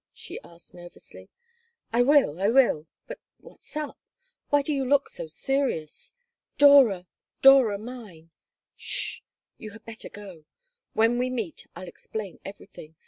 [0.15, 1.29] she asked, nervously
[1.93, 2.87] "I will, I will.
[3.05, 3.99] But what's up?
[4.49, 6.13] Why do you look so serious?
[6.57, 7.05] Dora!
[7.43, 8.31] Dora mine!"
[8.75, 9.19] "'S sh!
[9.59, 10.45] You had better go.
[10.93, 12.95] When we meet I'll explain everything.